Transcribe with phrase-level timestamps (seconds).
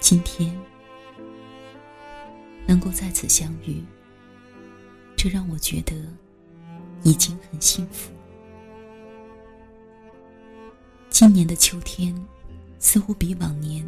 [0.00, 0.56] 今天
[2.66, 3.82] 能够再次相遇，
[5.16, 5.94] 这让我觉得
[7.02, 8.12] 已经很幸福。
[11.10, 12.14] 今年的秋天
[12.78, 13.84] 似乎比往年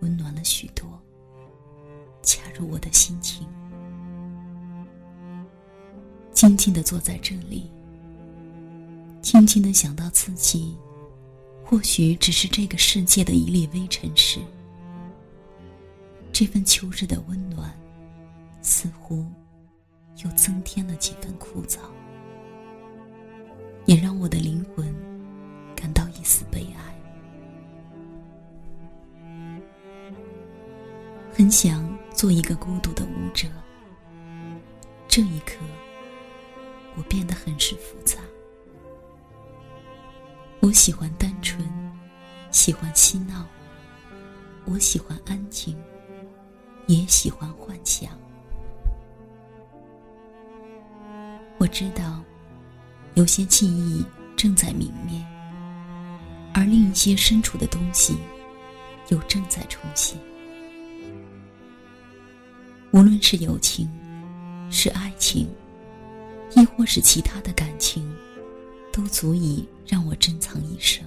[0.00, 0.86] 温暖了许多，
[2.22, 3.46] 恰如我的心情。
[6.32, 7.68] 静静的坐在这里，
[9.20, 10.76] 静静的想到自己，
[11.64, 14.38] 或许只是这个世界的一粒微尘时，
[16.32, 17.72] 这份秋日的温暖，
[18.62, 19.26] 似乎
[20.24, 21.78] 又增添了几分枯燥，
[23.86, 24.94] 也让我的灵魂
[25.74, 26.94] 感到一丝悲哀。
[31.32, 33.48] 很想做一个孤独的舞者，
[35.08, 35.56] 这一刻。
[36.96, 38.18] 我变得很是复杂。
[40.58, 41.64] 我喜欢单纯，
[42.50, 43.46] 喜欢嬉闹。
[44.64, 45.76] 我喜欢安静，
[46.88, 48.10] 也喜欢幻想。
[51.58, 52.20] 我知道，
[53.14, 54.04] 有些记忆
[54.36, 55.24] 正在泯灭，
[56.52, 58.16] 而另一些深处的东西
[59.10, 60.18] 又正在重现。
[62.90, 63.88] 无论是友情，
[64.70, 65.48] 是爱情。
[66.56, 68.10] 亦或是其他的感情，
[68.90, 71.04] 都足以让我珍藏一生。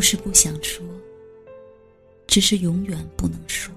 [0.00, 0.82] 不是不想说，
[2.26, 3.70] 只是永远不能说。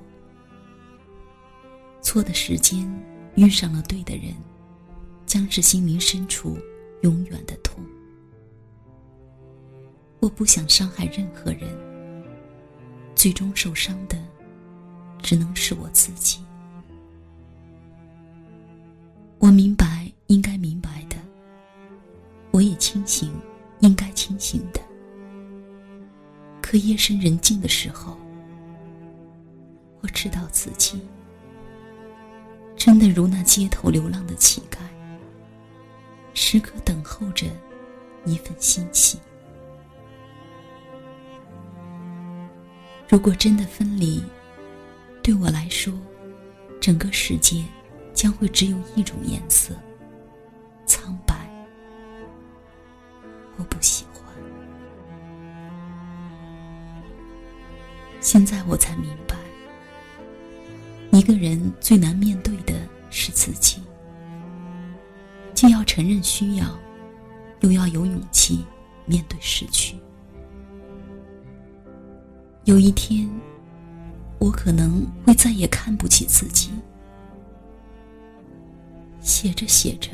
[2.01, 2.89] 错的时间
[3.35, 4.33] 遇上了对的人，
[5.25, 6.57] 将是心灵深处
[7.01, 7.83] 永远的痛。
[10.21, 11.67] 我不想伤害任何人，
[13.13, 14.17] 最终受伤的
[15.21, 16.39] 只能是我自己。
[19.39, 19.72] 我明
[26.73, 28.17] 可夜深人静的时候，
[30.01, 30.99] 我知道自己
[32.75, 34.79] 真的如那街头流浪的乞丐，
[36.33, 37.45] 时刻等候着
[38.25, 39.19] 一份欣喜。
[43.07, 44.23] 如果真的分离，
[45.21, 45.93] 对我来说，
[46.81, 47.63] 整个世界
[48.15, 49.75] 将会只有一种颜色——
[50.87, 51.47] 苍白。
[53.57, 54.02] 我不信。
[58.23, 59.35] 现在我才明白，
[61.11, 62.73] 一个人最难面对的
[63.09, 63.81] 是自己，
[65.53, 66.65] 既要承认需要，
[67.59, 68.65] 又要有勇气
[69.05, 69.97] 面对失去。
[72.63, 73.29] 有一天，
[74.39, 76.71] 我可能会再也看不起自己。
[79.19, 80.11] 写着写着，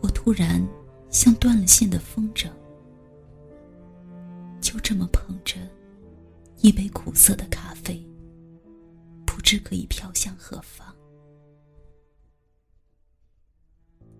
[0.00, 0.64] 我突然
[1.10, 2.46] 像断了线的风筝，
[4.60, 5.56] 就这么捧着。
[6.64, 8.02] 一杯苦涩的咖啡，
[9.26, 10.96] 不知可以飘向何方。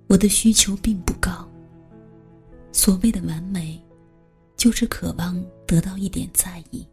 [0.08, 1.48] 我的需求并不高。
[2.70, 3.82] 所谓的完美，
[4.58, 6.86] 就是渴望得到一点在意。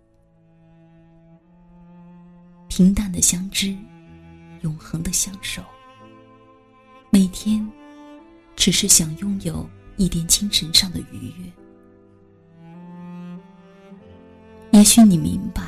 [2.69, 3.75] 平淡的相知，
[4.61, 5.61] 永恒的相守。
[7.09, 7.69] 每天，
[8.55, 11.51] 只是想拥有一点精神上的愉悦。
[14.81, 15.61] 也许你明白，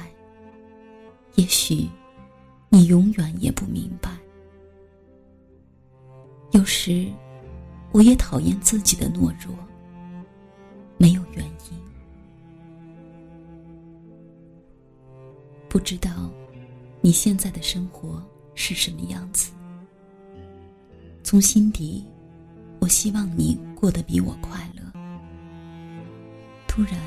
[1.36, 1.88] 也许
[2.70, 4.10] 你永远也不明白。
[6.50, 7.06] 有时，
[7.92, 9.56] 我也讨厌自己的懦弱，
[10.98, 11.78] 没有原因。
[15.70, 16.10] 不知道
[17.00, 18.20] 你现在的生活
[18.56, 19.52] 是什么样子。
[21.24, 22.04] 从心底，
[22.80, 24.82] 我希望你过得比我快乐。
[26.68, 27.00] 突然，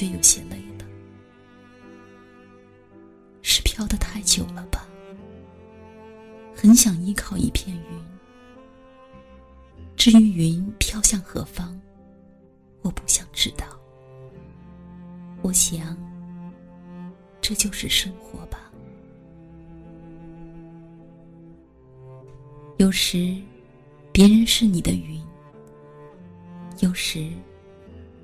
[0.00, 0.86] 觉有些累了，
[3.42, 4.88] 是飘得太久了吧？
[6.56, 8.00] 很想依靠一片云。
[9.96, 11.78] 至于云飘向何方，
[12.80, 13.66] 我不想知道。
[15.42, 15.94] 我想，
[17.42, 18.72] 这就是生活吧。
[22.78, 23.36] 有时，
[24.12, 25.20] 别人是你的云；
[26.78, 27.28] 有时，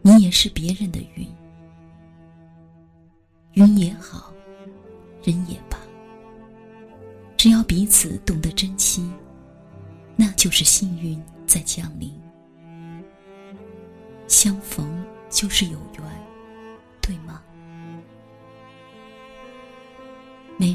[0.01, 1.29] 你也是别人的云。
[3.57, 4.35] 云也好，
[5.25, 5.79] 人也罢，
[7.39, 9.11] 只要彼此懂得珍惜，
[10.15, 12.13] 那就是幸运在降临。
[14.29, 16.05] 相逢就是有缘，
[17.01, 17.43] 对吗？
[20.59, 20.75] 没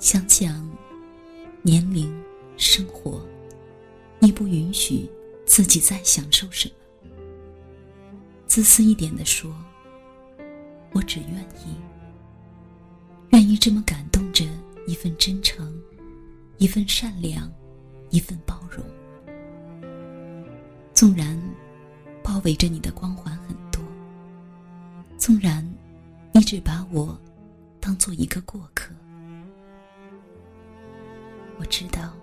[0.00, 0.66] 想想，
[1.60, 2.10] 年龄、
[2.56, 3.22] 生活，
[4.18, 5.06] 你不允许
[5.44, 6.74] 自己再享受什么。
[8.46, 9.54] 自私一点的说，
[10.92, 11.76] 我只愿意，
[13.32, 14.46] 愿意这么感动着
[14.86, 15.70] 一份真诚，
[16.56, 17.52] 一份善良，
[18.08, 18.82] 一份包容。
[20.94, 21.38] 纵然
[22.22, 23.82] 包围着你的光环很多，
[25.18, 25.62] 纵然
[26.32, 27.20] 你只把我
[27.78, 28.79] 当做一个过客。
[31.60, 32.14] 我知道，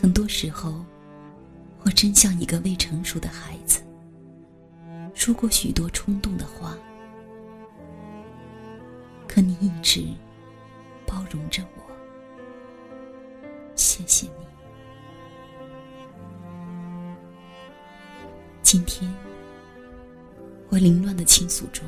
[0.00, 0.84] 很多时候，
[1.82, 3.80] 我真像一个未成熟的孩子，
[5.12, 6.78] 说过许多冲动的话。
[9.26, 10.06] 可你一直
[11.04, 11.82] 包容着我，
[13.74, 14.46] 谢谢你。
[18.62, 19.12] 今天，
[20.68, 21.84] 我凌乱的倾诉中，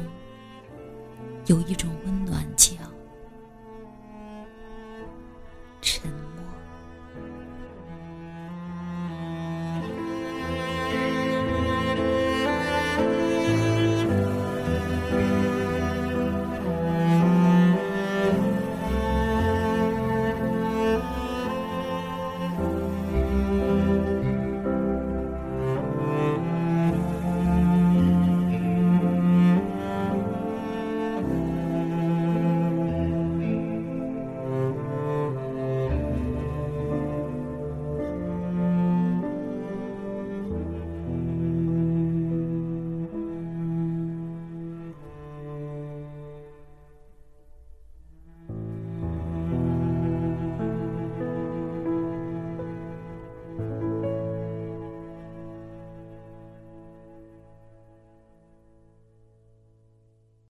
[1.47, 2.75] 有一种温暖叫